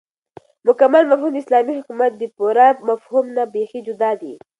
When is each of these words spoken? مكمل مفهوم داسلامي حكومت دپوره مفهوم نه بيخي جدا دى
مكمل 0.67 1.09
مفهوم 1.09 1.33
داسلامي 1.33 1.81
حكومت 1.81 2.11
دپوره 2.23 2.67
مفهوم 2.91 3.25
نه 3.35 3.43
بيخي 3.53 3.81
جدا 3.87 4.13
دى 4.21 4.39